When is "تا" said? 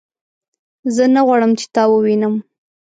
1.75-1.83